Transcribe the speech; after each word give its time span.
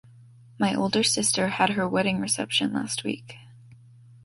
My 0.57 0.73
older 0.73 1.03
sister 1.03 1.47
had 1.49 1.69
her 1.69 1.87
wedding 1.87 2.19
reception 2.19 2.73
last 2.73 3.03
week. 3.03 3.35